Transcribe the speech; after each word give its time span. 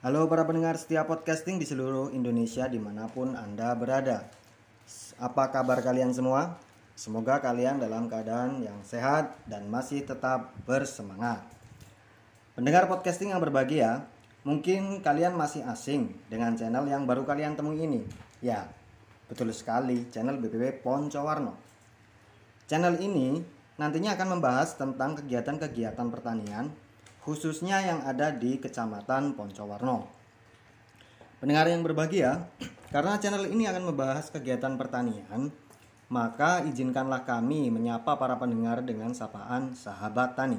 Halo 0.00 0.24
para 0.32 0.48
pendengar 0.48 0.80
setiap 0.80 1.12
podcasting 1.12 1.60
di 1.60 1.68
seluruh 1.68 2.08
Indonesia 2.16 2.64
di 2.64 2.80
mana 2.80 3.04
pun 3.04 3.36
Anda 3.36 3.76
berada. 3.76 4.32
Apa 5.20 5.52
kabar 5.52 5.84
kalian 5.84 6.16
semua? 6.16 6.56
Semoga 6.96 7.36
kalian 7.36 7.76
dalam 7.76 8.08
keadaan 8.08 8.64
yang 8.64 8.80
sehat 8.80 9.36
dan 9.44 9.68
masih 9.68 10.00
tetap 10.00 10.56
bersemangat. 10.64 11.44
Pendengar 12.56 12.88
podcasting 12.88 13.36
yang 13.36 13.44
berbahagia, 13.44 14.08
mungkin 14.40 15.04
kalian 15.04 15.36
masih 15.36 15.68
asing 15.68 16.16
dengan 16.32 16.56
channel 16.56 16.88
yang 16.88 17.04
baru 17.04 17.28
kalian 17.28 17.52
temui 17.60 17.84
ini. 17.84 18.00
Ya, 18.40 18.72
betul 19.28 19.52
sekali, 19.52 20.08
channel 20.08 20.40
BPP 20.40 20.80
Poncowarno. 20.80 21.60
Channel 22.64 22.96
ini 23.04 23.36
nantinya 23.76 24.16
akan 24.16 24.40
membahas 24.40 24.80
tentang 24.80 25.20
kegiatan-kegiatan 25.20 26.08
pertanian 26.08 26.72
khususnya 27.30 27.78
yang 27.78 28.02
ada 28.02 28.34
di 28.34 28.58
Kecamatan 28.58 29.38
Poncowarno. 29.38 30.02
Pendengar 31.38 31.70
yang 31.70 31.86
berbahagia, 31.86 32.50
karena 32.90 33.22
channel 33.22 33.46
ini 33.46 33.70
akan 33.70 33.86
membahas 33.86 34.34
kegiatan 34.34 34.74
pertanian, 34.74 35.54
maka 36.10 36.66
izinkanlah 36.66 37.22
kami 37.22 37.70
menyapa 37.70 38.18
para 38.18 38.34
pendengar 38.34 38.82
dengan 38.82 39.14
sapaan 39.14 39.78
sahabat 39.78 40.34
tani. 40.34 40.58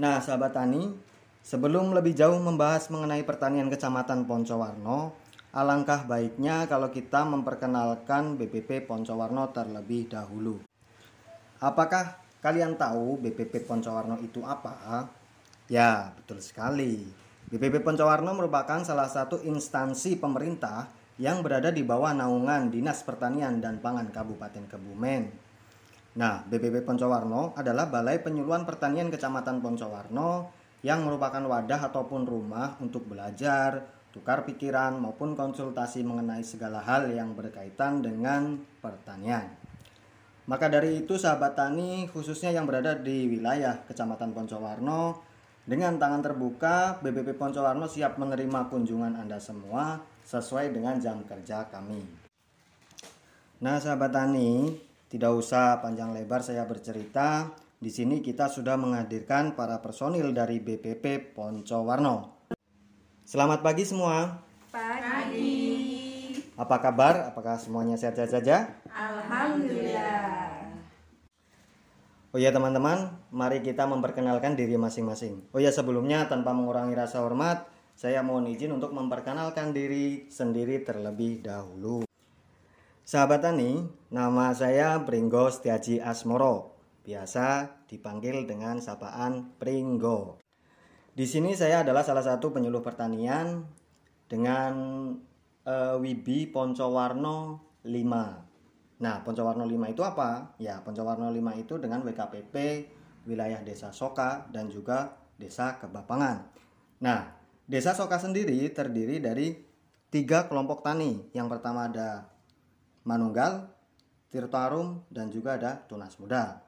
Nah, 0.00 0.16
sahabat 0.24 0.56
tani, 0.56 0.96
sebelum 1.44 1.92
lebih 1.92 2.16
jauh 2.16 2.40
membahas 2.40 2.88
mengenai 2.88 3.20
pertanian 3.28 3.68
Kecamatan 3.68 4.24
Poncowarno, 4.24 5.12
alangkah 5.52 6.08
baiknya 6.08 6.64
kalau 6.72 6.88
kita 6.88 7.28
memperkenalkan 7.28 8.40
BPP 8.40 8.88
Poncowarno 8.88 9.52
terlebih 9.52 10.08
dahulu. 10.08 10.56
Apakah 11.60 12.21
kalian 12.42 12.74
tahu 12.74 13.22
BPP 13.22 13.64
Poncowarno 13.64 14.18
itu 14.18 14.42
apa? 14.42 15.06
Ya, 15.70 16.10
betul 16.18 16.42
sekali. 16.42 17.06
BPP 17.48 17.86
Poncowarno 17.86 18.34
merupakan 18.34 18.82
salah 18.82 19.06
satu 19.06 19.40
instansi 19.46 20.18
pemerintah 20.18 20.90
yang 21.22 21.40
berada 21.40 21.70
di 21.70 21.86
bawah 21.86 22.10
naungan 22.10 22.68
Dinas 22.68 23.06
Pertanian 23.06 23.62
dan 23.62 23.78
Pangan 23.78 24.10
Kabupaten 24.10 24.66
Kebumen. 24.66 25.30
Nah, 26.18 26.44
BPP 26.44 26.84
Poncowarno 26.84 27.56
adalah 27.56 27.88
Balai 27.88 28.20
Penyuluhan 28.20 28.68
Pertanian 28.68 29.08
Kecamatan 29.08 29.62
Poncowarno 29.64 30.50
yang 30.82 31.06
merupakan 31.06 31.40
wadah 31.40 31.88
ataupun 31.88 32.26
rumah 32.26 32.74
untuk 32.82 33.06
belajar, 33.06 33.86
tukar 34.10 34.44
pikiran 34.44 34.98
maupun 34.98 35.38
konsultasi 35.38 36.02
mengenai 36.02 36.42
segala 36.44 36.82
hal 36.82 37.08
yang 37.08 37.32
berkaitan 37.32 38.02
dengan 38.02 38.60
pertanian. 38.82 39.61
Maka 40.42 40.66
dari 40.66 41.06
itu 41.06 41.14
sahabat 41.14 41.54
tani 41.54 42.10
khususnya 42.10 42.50
yang 42.50 42.66
berada 42.66 42.98
di 42.98 43.30
wilayah 43.30 43.78
Kecamatan 43.86 44.34
Poncowarno 44.34 45.22
dengan 45.62 45.94
tangan 46.02 46.18
terbuka 46.18 46.98
BBP 46.98 47.38
Poncowarno 47.38 47.86
siap 47.86 48.18
menerima 48.18 48.66
kunjungan 48.66 49.22
Anda 49.22 49.38
semua 49.38 50.02
sesuai 50.26 50.74
dengan 50.74 50.98
jam 50.98 51.22
kerja 51.22 51.70
kami. 51.70 52.02
Nah 53.62 53.78
sahabat 53.78 54.10
tani 54.10 54.74
tidak 55.06 55.30
usah 55.30 55.78
panjang 55.78 56.10
lebar 56.10 56.42
saya 56.42 56.66
bercerita 56.66 57.54
di 57.78 57.94
sini 57.94 58.18
kita 58.18 58.50
sudah 58.50 58.74
menghadirkan 58.74 59.54
para 59.54 59.78
personil 59.78 60.34
dari 60.34 60.58
BPP 60.58 61.38
Poncowarno. 61.38 62.42
Selamat 63.22 63.62
pagi 63.62 63.86
semua. 63.86 64.42
Pagi. 64.74 65.51
Apa 66.62 66.78
kabar? 66.78 67.34
Apakah 67.34 67.58
semuanya 67.58 67.98
sehat-sehat 67.98 68.30
saja? 68.30 68.70
Alhamdulillah. 68.86 70.62
Oh 72.30 72.38
ya 72.38 72.54
teman-teman, 72.54 73.18
mari 73.34 73.66
kita 73.66 73.82
memperkenalkan 73.90 74.54
diri 74.54 74.78
masing-masing. 74.78 75.42
Oh 75.50 75.58
ya 75.58 75.74
sebelumnya 75.74 76.30
tanpa 76.30 76.54
mengurangi 76.54 76.94
rasa 76.94 77.18
hormat, 77.18 77.66
saya 77.98 78.22
mohon 78.22 78.46
izin 78.46 78.78
untuk 78.78 78.94
memperkenalkan 78.94 79.74
diri 79.74 80.30
sendiri 80.30 80.86
terlebih 80.86 81.42
dahulu. 81.42 82.06
Sahabat 83.02 83.42
Tani, 83.42 83.82
nama 84.14 84.54
saya 84.54 85.02
Pringgo 85.02 85.50
Setiaji 85.50 85.98
Asmoro, 85.98 86.78
biasa 87.02 87.74
dipanggil 87.90 88.46
dengan 88.46 88.78
sapaan 88.78 89.50
Pringgo. 89.58 90.38
Di 91.10 91.26
sini 91.26 91.58
saya 91.58 91.82
adalah 91.82 92.06
salah 92.06 92.22
satu 92.22 92.54
penyuluh 92.54 92.86
pertanian 92.86 93.66
dengan 94.30 94.72
uh, 95.66 95.96
Wibi 95.98 96.50
Poncowarno 96.50 97.60
5. 97.86 99.02
Nah, 99.02 99.16
Poncowarno 99.26 99.66
5 99.66 99.94
itu 99.94 100.02
apa? 100.06 100.54
Ya, 100.62 100.78
Poncowarno 100.82 101.30
5 101.30 101.62
itu 101.62 101.74
dengan 101.78 102.06
WKPP 102.06 102.54
wilayah 103.26 103.62
Desa 103.62 103.90
Soka 103.90 104.46
dan 104.50 104.70
juga 104.70 105.18
Desa 105.38 105.78
Kebapangan. 105.78 106.38
Nah, 107.02 107.34
Desa 107.66 107.94
Soka 107.94 108.18
sendiri 108.18 108.62
terdiri 108.70 109.18
dari 109.18 109.58
tiga 110.10 110.46
kelompok 110.46 110.86
tani. 110.86 111.30
Yang 111.34 111.58
pertama 111.58 111.90
ada 111.90 112.30
Manunggal, 113.02 113.66
Tirtarum, 114.30 115.02
dan 115.10 115.26
juga 115.34 115.58
ada 115.58 115.82
Tunas 115.90 116.14
Muda. 116.22 116.62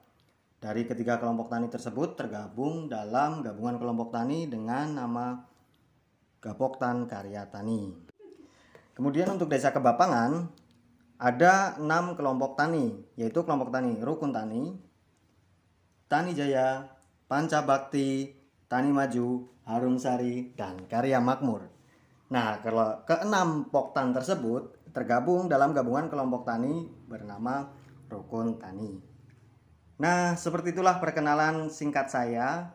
Dari 0.58 0.82
ketiga 0.88 1.20
kelompok 1.20 1.52
tani 1.52 1.70
tersebut 1.70 2.18
tergabung 2.18 2.90
dalam 2.90 3.44
gabungan 3.44 3.78
kelompok 3.78 4.10
tani 4.10 4.50
dengan 4.50 4.96
nama 4.96 5.44
Gapoktan 6.40 7.06
Karya 7.06 7.46
Tani. 7.48 8.13
Kemudian 8.94 9.26
untuk 9.34 9.50
Desa 9.50 9.74
Kebapangan 9.74 10.46
ada 11.18 11.74
enam 11.78 12.14
kelompok 12.14 12.54
tani, 12.54 12.94
yaitu 13.18 13.42
kelompok 13.42 13.74
tani 13.74 13.98
Rukun 13.98 14.30
Tani, 14.30 14.74
Tani 16.06 16.30
Jaya, 16.30 16.94
Panca 17.26 17.66
Bakti, 17.66 18.30
Tani 18.70 18.94
Maju, 18.94 19.50
Harum 19.66 19.98
Sari, 19.98 20.54
dan 20.54 20.86
Karya 20.86 21.18
Makmur. 21.18 21.66
Nah, 22.30 22.62
kalau 22.62 23.02
keenam 23.02 23.66
poktan 23.70 24.14
tersebut 24.14 24.90
tergabung 24.94 25.50
dalam 25.50 25.74
gabungan 25.74 26.06
kelompok 26.06 26.46
tani 26.46 26.86
bernama 27.10 27.66
Rukun 28.06 28.62
Tani. 28.62 28.94
Nah, 29.98 30.38
seperti 30.38 30.74
itulah 30.74 31.02
perkenalan 31.02 31.70
singkat 31.70 32.10
saya 32.10 32.74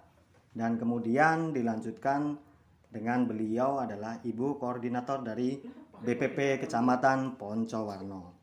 dan 0.56 0.76
kemudian 0.76 1.52
dilanjutkan 1.56 2.40
dengan 2.90 3.28
beliau 3.30 3.80
adalah 3.84 4.18
Ibu 4.24 4.58
Koordinator 4.58 5.22
dari 5.22 5.60
BPP 6.00 6.64
Kecamatan 6.64 7.36
Poncowarno. 7.36 8.40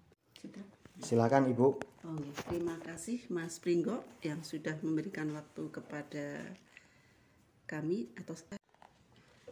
Silakan 1.00 1.48
Ibu. 1.48 1.66
Oh, 2.04 2.20
terima 2.48 2.76
kasih 2.80 3.24
Mas 3.32 3.56
Pringgo 3.60 4.04
yang 4.20 4.44
sudah 4.44 4.76
memberikan 4.84 5.32
waktu 5.32 5.72
kepada 5.72 6.52
kami 7.64 8.12
atau 8.20 8.36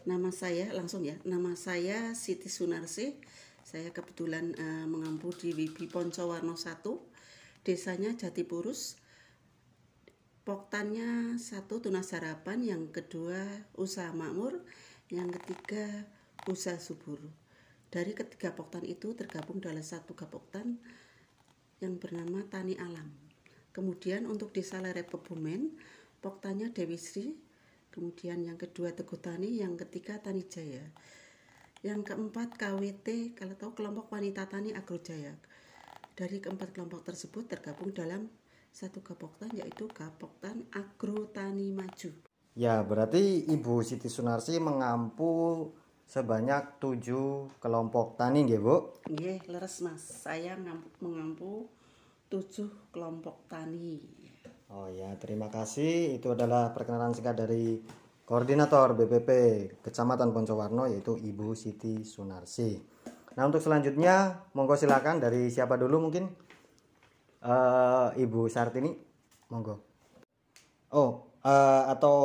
nama 0.04 0.28
saya 0.28 0.68
langsung 0.76 1.04
ya. 1.04 1.16
Nama 1.24 1.56
saya 1.56 2.12
Siti 2.12 2.52
Sunarsi. 2.52 3.16
Saya 3.64 3.88
kebetulan 3.88 4.52
uh, 4.52 4.84
mengampu 4.84 5.32
di 5.32 5.56
Wibi 5.56 5.88
Poncowarno 5.88 6.60
1. 6.60 6.84
Desanya 7.64 8.12
Jatipurus. 8.12 9.00
Poktannya 10.44 11.40
satu 11.40 11.80
tunas 11.80 12.12
harapan, 12.12 12.60
yang 12.60 12.92
kedua 12.92 13.64
usaha 13.80 14.12
makmur, 14.12 14.60
yang 15.08 15.32
ketiga 15.32 16.04
usaha 16.44 16.76
subur. 16.76 17.16
Dari 17.94 18.10
ketiga 18.10 18.50
poktan 18.50 18.82
itu 18.82 19.14
tergabung 19.14 19.62
dalam 19.62 19.86
satu 19.86 20.18
gapoktan 20.18 20.82
yang 21.78 21.94
bernama 22.02 22.42
Tani 22.42 22.74
Alam. 22.74 23.06
Kemudian 23.70 24.26
untuk 24.26 24.50
desa 24.50 24.82
Lerep 24.82 25.14
Kebumen, 25.14 25.78
poktanya 26.18 26.74
Dewi 26.74 26.98
Sri, 26.98 27.38
kemudian 27.94 28.42
yang 28.42 28.58
kedua 28.58 28.90
Teguh 28.90 29.22
Tani, 29.22 29.62
yang 29.62 29.78
ketiga 29.78 30.18
Tani 30.18 30.42
Jaya. 30.42 30.82
Yang 31.86 32.10
keempat 32.10 32.58
KWT, 32.58 33.38
kalau 33.38 33.54
tahu 33.54 33.78
kelompok 33.78 34.10
wanita 34.10 34.50
tani 34.50 34.74
Agro 34.74 34.98
Jaya. 34.98 35.38
Dari 36.18 36.42
keempat 36.42 36.74
kelompok 36.74 37.06
tersebut 37.06 37.46
tergabung 37.46 37.94
dalam 37.94 38.26
satu 38.74 39.06
gapoktan 39.06 39.54
yaitu 39.54 39.86
gapoktan 39.86 40.66
Agro 40.74 41.30
Tani 41.30 41.70
Maju. 41.70 42.10
Ya, 42.58 42.82
berarti 42.82 43.46
Ibu 43.46 43.86
Siti 43.86 44.10
Sunarsi 44.10 44.58
mengampu 44.58 45.70
sebanyak 46.08 46.78
tujuh 46.80 47.50
kelompok 47.58 48.16
tani 48.20 48.44
nggih 48.44 48.60
Bu? 48.60 48.76
Nggih, 49.10 49.44
leres 49.48 49.82
Mas. 49.84 50.02
Saya 50.02 50.56
mengampu 51.00 51.68
tujuh 52.32 52.90
kelompok 52.90 53.44
tani. 53.48 54.00
Oh 54.72 54.88
ya, 54.90 55.12
terima 55.20 55.52
kasih. 55.52 56.16
Itu 56.16 56.34
adalah 56.34 56.74
perkenalan 56.74 57.14
singkat 57.14 57.36
dari 57.36 57.78
Koordinator 58.24 58.96
BPP 58.96 59.30
Kecamatan 59.84 60.32
Poncowarno 60.32 60.88
yaitu 60.88 61.20
Ibu 61.20 61.52
Siti 61.52 62.08
Sunarsi. 62.08 62.80
Nah 63.36 63.44
untuk 63.44 63.60
selanjutnya 63.60 64.48
monggo 64.56 64.80
silakan 64.80 65.20
dari 65.20 65.52
siapa 65.52 65.76
dulu 65.76 66.08
mungkin 66.08 66.32
uh, 67.44 68.16
Ibu 68.16 68.48
Sartini 68.48 68.96
monggo. 69.52 69.76
Oh 70.96 71.36
uh, 71.44 71.84
atau 71.92 72.16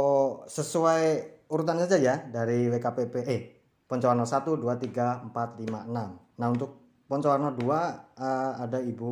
sesuai 0.48 1.04
urutan 1.52 1.84
saja 1.84 2.00
ya 2.00 2.16
dari 2.32 2.72
WKPP 2.72 3.16
eh 3.28 3.59
Poncowarno 3.90 4.22
1, 4.22 4.54
2, 4.54 4.78
3, 4.86 5.34
4, 5.34 5.34
5, 5.34 5.90
6. 5.90 6.38
Nah 6.38 6.48
untuk 6.54 7.02
Poncowarno 7.10 7.58
2 7.58 7.66
uh, 7.66 8.62
ada 8.62 8.78
Ibu 8.78 9.12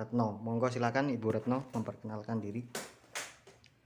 Retno. 0.00 0.40
Monggo 0.40 0.72
silakan 0.72 1.12
Ibu 1.12 1.28
Retno 1.28 1.68
memperkenalkan 1.76 2.40
diri. 2.40 2.64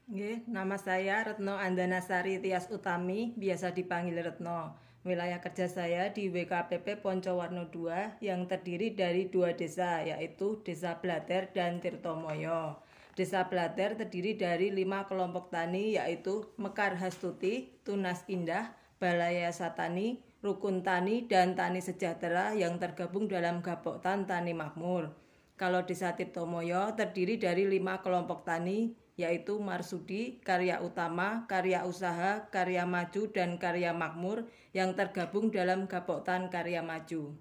Nggih, 0.06 0.46
nama 0.46 0.78
saya 0.78 1.26
Retno 1.26 1.58
Andanasari 1.58 2.38
Tias 2.38 2.70
Utami, 2.70 3.34
biasa 3.34 3.74
dipanggil 3.74 4.22
Retno. 4.22 4.78
Wilayah 5.02 5.42
kerja 5.42 5.66
saya 5.66 6.14
di 6.14 6.30
WKPP 6.30 7.02
Poncowarno 7.02 7.66
2 7.74 8.22
yang 8.22 8.46
terdiri 8.46 8.94
dari 8.94 9.26
dua 9.26 9.58
desa, 9.58 10.06
yaitu 10.06 10.62
Desa 10.62 11.02
Blater 11.02 11.50
dan 11.50 11.82
Tirtomoyo. 11.82 12.78
Desa 13.18 13.50
Blater 13.50 13.98
terdiri 13.98 14.38
dari 14.38 14.70
lima 14.70 15.02
kelompok 15.10 15.50
tani, 15.50 15.98
yaitu 15.98 16.46
Mekar 16.62 16.94
Hastuti, 16.94 17.74
Tunas 17.82 18.22
Indah, 18.30 18.78
Balaya 19.02 19.50
Satani, 19.50 20.27
Rukun 20.38 20.86
Tani, 20.86 21.26
dan 21.26 21.58
Tani 21.58 21.82
Sejahtera 21.82 22.54
yang 22.54 22.78
tergabung 22.78 23.26
dalam 23.26 23.58
Gapoktan 23.58 24.22
Tani 24.22 24.54
Makmur. 24.54 25.10
Kalau 25.58 25.82
Desa 25.82 26.14
Tirtomoyo 26.14 26.94
terdiri 26.94 27.34
dari 27.42 27.66
lima 27.66 27.98
kelompok 27.98 28.46
tani, 28.46 28.94
yaitu 29.18 29.58
Marsudi, 29.58 30.38
Karya 30.38 30.78
Utama, 30.78 31.42
Karya 31.50 31.82
Usaha, 31.82 32.46
Karya 32.54 32.86
Maju, 32.86 33.26
dan 33.34 33.58
Karya 33.58 33.90
Makmur 33.90 34.46
yang 34.70 34.94
tergabung 34.94 35.50
dalam 35.50 35.90
Gapoktan 35.90 36.46
Karya 36.46 36.86
Maju. 36.86 37.34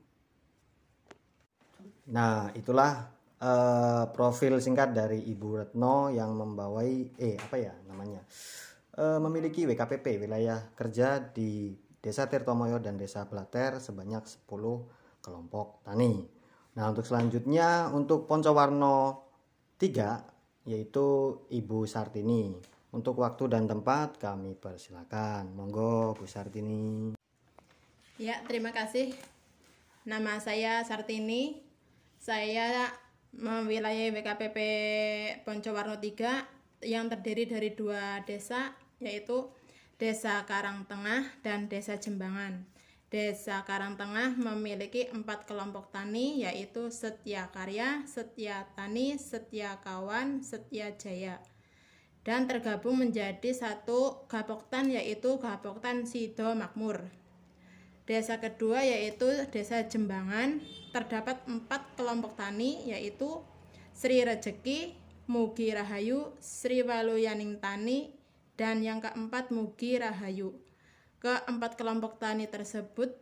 Nah, 2.10 2.50
itulah 2.58 3.14
eh, 3.38 4.04
profil 4.10 4.58
singkat 4.58 4.98
dari 4.98 5.22
Ibu 5.22 5.48
Retno 5.62 6.10
yang 6.10 6.34
membawai 6.34 7.14
eh 7.22 7.38
apa 7.38 7.62
ya 7.62 7.78
namanya? 7.86 8.26
Eh, 8.98 9.20
memiliki 9.22 9.70
WKPP 9.70 10.18
wilayah 10.18 10.74
kerja 10.74 11.22
di 11.22 11.78
Desa 12.07 12.31
Tirtomoyo 12.31 12.80
dan 12.80 12.95
Desa 12.95 13.27
Blater 13.27 13.83
sebanyak 13.83 14.24
10 14.24 14.48
kelompok 15.19 15.83
tani. 15.83 16.24
Nah, 16.80 16.88
untuk 16.88 17.04
selanjutnya 17.04 17.92
untuk 17.92 18.31
Poncowarno 18.31 19.27
3 19.75 20.71
yaitu 20.71 21.36
Ibu 21.51 21.83
Sartini. 21.83 22.56
Untuk 22.95 23.19
waktu 23.19 23.51
dan 23.51 23.68
tempat 23.68 24.24
kami 24.24 24.56
persilakan. 24.56 25.51
Monggo 25.51 26.15
Bu 26.15 26.24
Sartini. 26.24 27.19
Ya, 28.15 28.39
terima 28.48 28.71
kasih. 28.71 29.12
Nama 30.07 30.39
saya 30.39 30.88
Sartini. 30.88 31.59
Saya 32.24 32.88
wilayah 33.68 34.15
WKPP 34.15 34.57
Poncowarno 35.44 36.00
3 36.00 36.88
yang 36.88 37.12
terdiri 37.12 37.51
dari 37.51 37.75
dua 37.75 38.24
desa 38.24 38.71
yaitu 39.04 39.51
Desa 39.98 40.46
Karang 40.46 40.86
Tengah 40.86 41.26
dan 41.42 41.66
Desa 41.70 41.98
Jembangan. 41.98 42.66
Desa 43.10 43.66
Karangtengah 43.66 44.38
memiliki 44.38 45.10
empat 45.10 45.50
kelompok 45.50 45.90
tani 45.90 46.46
yaitu 46.46 46.94
Setia 46.94 47.50
Karya, 47.50 48.06
Setia 48.06 48.70
Tani, 48.78 49.18
Setia 49.18 49.82
Kawan, 49.82 50.46
Setia 50.46 50.94
Jaya 50.94 51.42
dan 52.28 52.44
tergabung 52.44 53.00
menjadi 53.00 53.56
satu 53.56 54.28
gapoktan 54.28 54.92
yaitu 54.92 55.40
Gapoktan 55.40 56.04
Sido 56.04 56.52
Makmur. 56.52 57.08
Desa 58.04 58.44
kedua 58.44 58.84
yaitu 58.84 59.32
Desa 59.48 59.88
Jembangan 59.88 60.60
terdapat 60.92 61.40
empat 61.48 61.96
kelompok 61.96 62.36
tani 62.36 62.84
yaitu 62.84 63.40
Sri 63.96 64.20
Rejeki, 64.28 65.00
Mugi 65.32 65.72
Rahayu, 65.72 66.36
Sri 66.44 66.84
Waluyaning 66.84 67.64
Tani, 67.64 68.17
dan 68.57 68.81
yang 68.81 69.00
keempat 69.00 69.54
Mugi 69.54 70.01
Rahayu. 70.01 70.57
Keempat 71.21 71.77
kelompok 71.77 72.18
tani 72.18 72.50
tersebut 72.50 73.13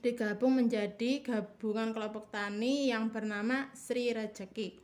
digabung 0.00 0.56
menjadi 0.56 1.20
gabungan 1.20 1.92
kelompok 1.92 2.32
tani 2.32 2.88
yang 2.88 3.12
bernama 3.12 3.68
Sri 3.76 4.10
Rejeki. 4.10 4.80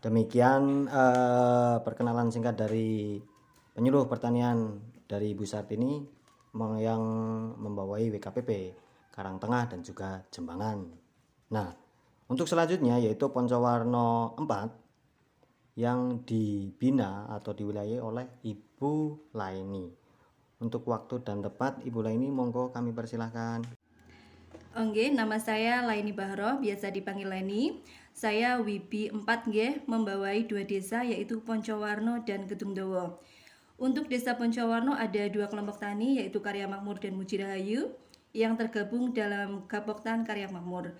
Demikian 0.00 0.88
uh, 0.88 1.78
perkenalan 1.84 2.32
singkat 2.32 2.56
dari 2.56 3.20
penyuluh 3.76 4.08
pertanian 4.08 4.80
dari 5.04 5.36
Ibu 5.36 5.44
Sartini 5.44 6.00
yang 6.80 7.02
membawai 7.60 8.16
WKPP 8.16 8.50
Karang 9.12 9.36
Tengah 9.36 9.68
dan 9.68 9.80
juga 9.84 10.24
Jembangan. 10.32 10.78
Nah, 11.52 11.68
untuk 12.32 12.48
selanjutnya 12.48 12.96
yaitu 12.96 13.28
Poncowarno 13.28 14.36
4 14.40 14.81
yang 15.72 16.20
dibina 16.28 17.24
atau 17.32 17.56
diwilayai 17.56 18.00
oleh 18.00 18.26
Ibu 18.44 18.94
Laini. 19.32 19.88
Untuk 20.60 20.86
waktu 20.86 21.24
dan 21.24 21.40
tempat 21.40 21.80
Ibu 21.82 22.04
Laini 22.04 22.28
monggo 22.28 22.70
kami 22.70 22.92
persilahkan. 22.92 23.64
Oke, 24.72 25.12
nama 25.12 25.36
saya 25.36 25.84
Laini 25.84 26.16
Bahro, 26.16 26.56
biasa 26.60 26.88
dipanggil 26.88 27.28
Laini. 27.28 27.84
Saya 28.12 28.60
Wibi 28.60 29.12
4G 29.12 29.84
membawai 29.88 30.44
dua 30.48 30.64
desa 30.64 31.04
yaitu 31.04 31.40
Poncowarno 31.44 32.24
dan 32.24 32.44
Gedung 32.48 32.76
Dowo. 32.76 33.20
Untuk 33.80 34.08
desa 34.08 34.36
Poncowarno 34.36 34.96
ada 34.96 35.28
dua 35.32 35.48
kelompok 35.48 35.80
tani 35.80 36.20
yaitu 36.20 36.40
Karya 36.40 36.68
Makmur 36.68 37.00
dan 37.00 37.16
Mujirahayu 37.16 37.92
yang 38.32 38.56
tergabung 38.56 39.12
dalam 39.12 39.64
Gapoktan 39.68 40.24
Karya 40.24 40.48
Makmur. 40.48 40.92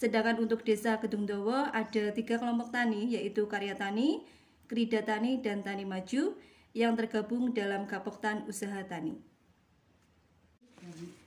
Sedangkan 0.00 0.40
untuk 0.40 0.64
desa 0.64 0.96
Gedung 0.96 1.28
Dowo 1.28 1.52
ada 1.52 2.08
tiga 2.16 2.40
kelompok 2.40 2.72
tani 2.72 3.12
yaitu 3.12 3.44
Karya 3.44 3.76
Tani, 3.76 4.24
Krida 4.64 5.04
Tani, 5.04 5.44
dan 5.44 5.60
Tani 5.60 5.84
Maju 5.84 6.40
yang 6.72 6.96
tergabung 6.96 7.52
dalam 7.52 7.84
Gapoktan 7.84 8.48
Usaha 8.48 8.80
Tani. 8.88 9.20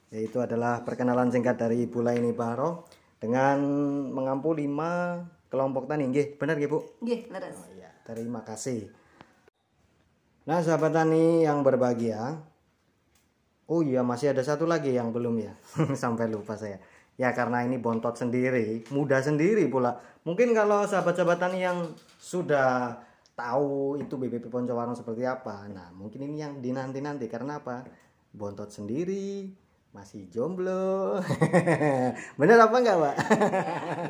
Yaitu 0.09 0.41
adalah 0.41 0.81
perkenalan 0.81 1.29
singkat 1.29 1.61
dari 1.61 1.85
Ibu 1.85 2.01
Laini 2.01 2.33
Baro 2.33 2.89
dengan 3.21 3.61
mengampu 4.09 4.57
lima 4.57 5.21
kelompok 5.53 5.85
tani. 5.85 6.09
Nggih, 6.09 6.41
benar 6.41 6.57
nggih, 6.57 6.69
Bu? 6.73 6.81
Nggih, 7.05 7.29
leres. 7.29 7.53
Oh, 7.61 7.69
iya. 7.77 7.93
Terima 8.09 8.41
kasih. 8.41 8.89
Nah, 10.49 10.65
sahabat 10.65 10.97
tani 10.97 11.45
yang 11.45 11.61
berbahagia. 11.61 12.41
Oh 13.69 13.85
iya, 13.85 14.01
masih 14.01 14.33
ada 14.33 14.41
satu 14.41 14.65
lagi 14.65 14.97
yang 14.97 15.13
belum 15.13 15.37
ya. 15.45 15.53
Sampai 15.93 16.25
lupa 16.25 16.57
saya. 16.57 16.81
Ya 17.13 17.29
karena 17.29 17.61
ini 17.61 17.77
bontot 17.77 18.17
sendiri, 18.17 18.81
mudah 18.89 19.21
sendiri 19.21 19.69
pula. 19.69 20.01
Mungkin 20.25 20.55
kalau 20.57 20.81
sahabat-sahabat 20.89 21.37
tani 21.37 21.61
yang 21.61 21.93
sudah 22.17 22.97
tahu 23.37 23.97
itu 24.01 24.13
BBP 24.17 24.49
Poncowarno 24.49 24.97
seperti 24.97 25.25
apa. 25.25 25.69
Nah, 25.69 25.93
mungkin 25.93 26.25
ini 26.25 26.41
yang 26.41 26.57
dinanti-nanti 26.61 27.29
karena 27.29 27.61
apa? 27.61 27.85
Bontot 28.33 28.73
sendiri, 28.73 29.45
masih 29.93 30.25
jomblo. 30.33 31.21
Bener 32.41 32.57
apa 32.57 32.75
enggak, 32.81 32.97
Pak? 32.97 33.15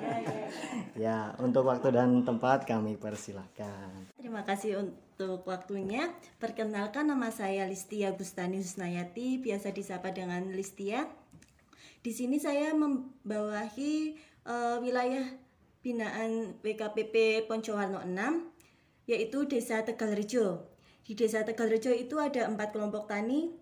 ya, 1.04 1.36
untuk 1.44 1.68
waktu 1.68 1.92
dan 1.92 2.24
tempat 2.24 2.64
kami 2.64 2.96
persilahkan. 2.96 4.08
Terima 4.16 4.48
kasih 4.48 4.80
untuk 4.80 5.44
waktunya. 5.44 6.08
Perkenalkan 6.40 7.12
nama 7.12 7.28
saya 7.36 7.68
Listia 7.68 8.16
Bustani 8.16 8.64
Husnayati, 8.64 9.44
biasa 9.44 9.76
disapa 9.76 10.16
dengan 10.16 10.56
Listia. 10.56 11.04
Di 12.04 12.12
sini 12.12 12.36
saya 12.36 12.76
membawahi 12.76 14.20
uh, 14.44 14.84
wilayah 14.84 15.24
binaan 15.80 16.60
WKPP 16.60 17.48
Poncowarno 17.48 18.04
6 18.04 19.08
yaitu 19.08 19.48
Desa 19.48 19.88
Tegalrejo. 19.88 20.68
Di 21.08 21.16
Desa 21.16 21.48
Tegalrejo 21.48 21.96
itu 21.96 22.20
ada 22.20 22.44
empat 22.52 22.76
kelompok 22.76 23.08
tani. 23.08 23.56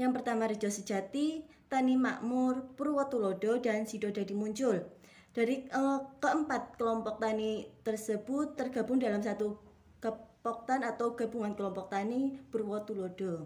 Yang 0.00 0.12
pertama 0.16 0.48
Rejo 0.48 0.72
Sejati, 0.72 1.44
Tani 1.68 2.00
Makmur, 2.00 2.72
Purwotulodo, 2.72 3.60
dan 3.60 3.84
Sidodadi 3.84 4.32
muncul. 4.32 4.88
Dari 5.36 5.68
uh, 5.68 6.08
keempat 6.24 6.80
kelompok 6.80 7.20
tani 7.20 7.68
tersebut 7.84 8.56
tergabung 8.56 8.96
dalam 8.96 9.20
satu 9.20 9.60
kepoktan 10.00 10.88
atau 10.88 11.12
gabungan 11.12 11.52
kelompok 11.52 11.92
tani 11.92 12.40
Purwotulodo. 12.48 13.44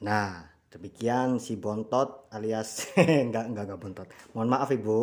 Nah, 0.00 0.57
demikian 0.68 1.40
si 1.40 1.56
Bontot 1.56 2.28
alias 2.32 2.92
enggak 2.96 3.48
enggak 3.52 3.64
enggak 3.68 3.80
Bontot. 3.80 4.08
Mohon 4.36 4.48
maaf 4.52 4.70
Ibu. 4.72 4.98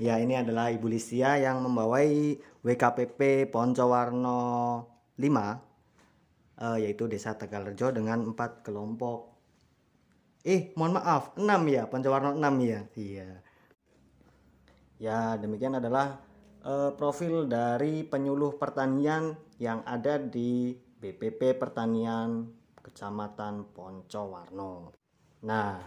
Ya, 0.00 0.18
ini 0.18 0.34
adalah 0.34 0.72
Ibu 0.72 0.88
Lisia 0.90 1.38
yang 1.38 1.62
membawai 1.62 2.34
WKPP 2.64 3.52
Poncowarno 3.52 4.40
5 5.14 5.72
uh, 6.58 6.78
yaitu 6.78 7.06
Desa 7.06 7.36
Tegalrejo 7.38 7.94
dengan 7.94 8.22
empat 8.32 8.66
kelompok. 8.66 9.30
Eh, 10.42 10.74
mohon 10.74 10.98
maaf, 10.98 11.38
6 11.38 11.46
ya, 11.70 11.86
Poncowarno 11.86 12.34
6 12.34 12.42
ya. 12.66 12.80
Iya. 12.98 13.30
Ya, 14.98 15.18
demikian 15.38 15.78
adalah 15.78 16.18
uh, 16.66 16.90
profil 16.94 17.46
dari 17.46 18.02
penyuluh 18.02 18.58
pertanian 18.58 19.38
yang 19.62 19.86
ada 19.86 20.18
di 20.18 20.74
BPP 20.74 21.58
Pertanian 21.58 22.50
Kecamatan 22.82 23.70
Poncowarno. 23.70 25.01
Nah, 25.42 25.82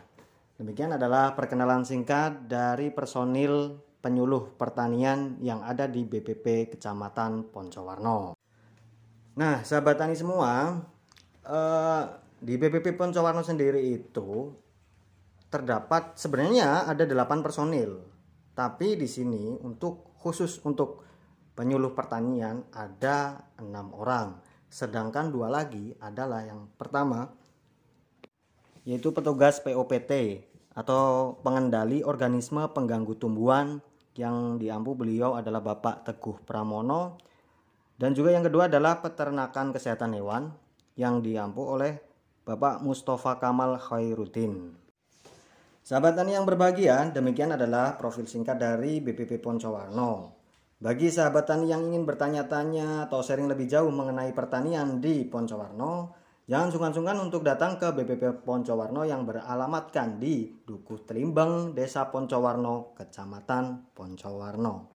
demikian 0.60 0.96
adalah 0.96 1.32
perkenalan 1.32 1.88
singkat 1.88 2.52
dari 2.52 2.92
personil 2.92 3.80
penyuluh 4.04 4.54
pertanian 4.60 5.40
yang 5.40 5.64
ada 5.64 5.88
di 5.88 6.04
BPP 6.04 6.76
Kecamatan 6.76 7.48
Poncowarno. 7.50 8.36
Nah, 9.36 9.64
sahabat 9.64 9.96
tani 9.98 10.16
semua, 10.16 10.76
eh, 11.48 12.04
di 12.40 12.54
BPP 12.60 12.94
Poncowarno 13.00 13.42
sendiri 13.42 13.82
itu 13.96 14.52
terdapat 15.48 16.20
sebenarnya 16.20 16.86
ada 16.86 17.08
8 17.08 17.40
personil. 17.40 18.04
Tapi 18.56 19.00
di 19.00 19.08
sini 19.08 19.56
untuk 19.64 20.16
khusus 20.20 20.60
untuk 20.68 21.04
penyuluh 21.56 21.96
pertanian 21.96 22.68
ada 22.76 23.50
enam 23.60 23.96
orang. 23.96 24.36
Sedangkan 24.68 25.32
dua 25.32 25.48
lagi 25.48 25.96
adalah 26.04 26.44
yang 26.44 26.68
pertama 26.76 27.32
yaitu 28.86 29.12
petugas 29.12 29.60
POPT 29.60 30.46
atau 30.78 31.36
pengendali 31.42 32.06
organisme 32.06 32.62
pengganggu 32.72 33.18
tumbuhan 33.18 33.82
yang 34.16 34.62
diampu 34.62 34.96
beliau 34.96 35.36
adalah 35.36 35.60
Bapak 35.60 36.08
Teguh 36.08 36.46
Pramono 36.46 37.20
dan 38.00 38.16
juga 38.16 38.32
yang 38.32 38.46
kedua 38.46 38.68
adalah 38.72 39.04
peternakan 39.04 39.76
kesehatan 39.76 40.16
hewan 40.16 40.54
yang 40.96 41.20
diampu 41.20 41.64
oleh 41.64 42.00
Bapak 42.46 42.84
Mustafa 42.84 43.42
Kamal 43.42 43.82
Khairuddin. 43.82 44.76
Sahabat 45.86 46.18
tani 46.18 46.34
yang 46.34 46.50
berbahagia, 46.50 47.14
demikian 47.14 47.54
adalah 47.54 47.94
profil 47.94 48.26
singkat 48.26 48.58
dari 48.58 49.02
BPP 49.06 49.38
Poncowarno. 49.38 50.34
Bagi 50.82 51.14
sahabat 51.14 51.46
tani 51.46 51.70
yang 51.70 51.86
ingin 51.88 52.10
bertanya-tanya 52.10 53.06
atau 53.06 53.22
sharing 53.22 53.46
lebih 53.46 53.70
jauh 53.70 53.94
mengenai 53.94 54.34
pertanian 54.34 54.98
di 54.98 55.24
Poncowarno, 55.30 56.25
jangan 56.46 56.70
sungkan-sungkan 56.70 57.18
untuk 57.22 57.42
datang 57.42 57.82
ke 57.82 57.90
BPP 57.90 58.46
Poncowarno 58.46 59.02
yang 59.02 59.26
beralamatkan 59.26 60.22
di 60.22 60.54
Dukuh 60.66 61.06
Telimbang, 61.06 61.74
Desa 61.74 62.10
Poncowarno, 62.14 62.94
Kecamatan 62.94 63.94
Poncowarno. 63.98 64.94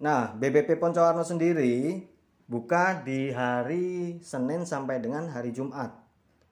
Nah, 0.00 0.32
BPP 0.32 0.80
Poncowarno 0.80 1.20
sendiri 1.20 2.00
buka 2.48 3.04
di 3.04 3.28
hari 3.28 4.16
Senin 4.24 4.64
sampai 4.64 4.98
dengan 5.04 5.28
hari 5.28 5.52
Jumat, 5.52 5.92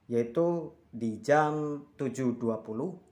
yaitu 0.05 0.69
di 0.93 1.17
jam 1.21 1.81
7.20 1.97 2.41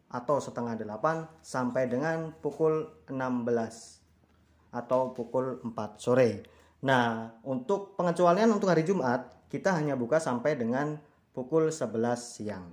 atau 0.07 0.37
setengah 0.39 0.77
delapan 0.79 1.27
sampai 1.43 1.89
dengan 1.91 2.33
pukul 2.37 3.05
16 3.09 4.73
atau 4.73 5.13
pukul 5.13 5.61
4 5.61 6.01
sore. 6.01 6.45
Nah, 6.85 7.33
untuk 7.41 7.97
pengecualian 7.97 8.53
untuk 8.53 8.69
hari 8.69 8.85
Jumat, 8.85 9.36
kita 9.47 9.75
hanya 9.75 9.95
buka 9.95 10.19
sampai 10.19 10.59
dengan 10.59 10.99
pukul 11.31 11.71
11 11.71 12.17
siang. 12.17 12.65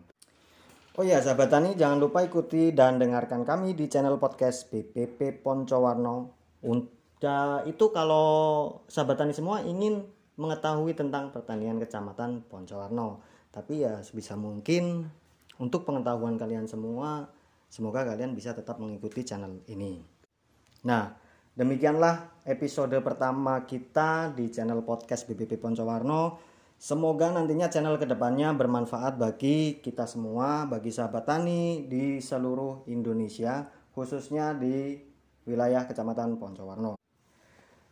Oh 0.94 1.02
ya, 1.02 1.18
sahabat 1.18 1.50
tani, 1.50 1.74
jangan 1.74 1.98
lupa 1.98 2.22
ikuti 2.22 2.70
dan 2.70 3.02
dengarkan 3.02 3.42
kami 3.42 3.74
di 3.74 3.90
channel 3.90 4.14
podcast 4.22 4.70
BPP 4.70 5.42
Poncowarno. 5.42 6.30
Untuk 6.62 6.94
itu 7.64 7.84
kalau 7.90 8.28
sahabat 8.86 9.16
tani 9.16 9.32
semua 9.32 9.64
ingin 9.64 10.04
mengetahui 10.36 10.92
tentang 10.94 11.32
pertanian 11.34 11.80
kecamatan 11.80 12.46
Poncowarno. 12.46 13.22
Tapi 13.50 13.86
ya 13.86 14.02
sebisa 14.02 14.34
mungkin 14.34 15.08
untuk 15.62 15.86
pengetahuan 15.86 16.34
kalian 16.34 16.66
semua, 16.66 17.30
semoga 17.70 18.02
kalian 18.02 18.34
bisa 18.34 18.54
tetap 18.54 18.82
mengikuti 18.82 19.22
channel 19.22 19.62
ini. 19.70 20.02
Nah, 20.84 21.14
demikianlah 21.54 22.44
episode 22.44 22.94
pertama 23.00 23.62
kita 23.62 24.34
di 24.34 24.50
channel 24.50 24.82
podcast 24.82 25.26
BBP 25.30 25.58
Poncowarno. 25.58 26.53
Semoga 26.76 27.32
nantinya 27.32 27.70
channel 27.72 27.96
ke 27.96 28.04
depannya 28.04 28.52
bermanfaat 28.52 29.16
bagi 29.16 29.80
kita 29.80 30.04
semua, 30.04 30.68
bagi 30.68 30.92
sahabat 30.92 31.24
tani 31.24 31.88
di 31.88 32.20
seluruh 32.20 32.84
Indonesia, 32.90 33.64
khususnya 33.96 34.52
di 34.52 35.00
wilayah 35.48 35.88
Kecamatan 35.88 36.36
Poncowarno. 36.36 37.00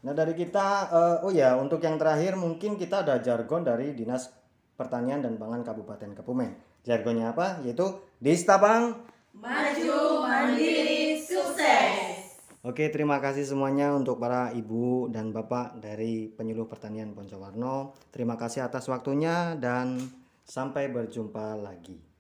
Nah 0.02 0.12
dari 0.12 0.34
kita, 0.34 0.90
uh, 0.90 1.16
oh 1.24 1.32
ya 1.32 1.54
untuk 1.54 1.78
yang 1.80 1.94
terakhir 1.94 2.34
mungkin 2.34 2.74
kita 2.74 3.06
ada 3.06 3.22
jargon 3.22 3.62
dari 3.62 3.94
Dinas 3.94 4.34
Pertanian 4.74 5.22
dan 5.22 5.38
Pangan 5.38 5.62
Kabupaten 5.62 6.10
Kebumen. 6.18 6.50
Jargonnya 6.82 7.30
apa? 7.30 7.62
Yaitu 7.62 7.86
Distabang 8.18 9.06
Maju 9.32 10.26
Mandiri 10.26 11.16
Sukses. 11.16 12.11
Oke, 12.62 12.94
terima 12.94 13.18
kasih 13.18 13.42
semuanya 13.42 13.90
untuk 13.90 14.22
para 14.22 14.54
ibu 14.54 15.10
dan 15.10 15.34
bapak 15.34 15.82
dari 15.82 16.30
penyuluh 16.30 16.70
pertanian 16.70 17.10
Poncowarno. 17.10 17.90
Terima 18.14 18.38
kasih 18.38 18.62
atas 18.62 18.86
waktunya 18.86 19.58
dan 19.58 19.98
sampai 20.46 20.86
berjumpa 20.86 21.58
lagi. 21.58 22.11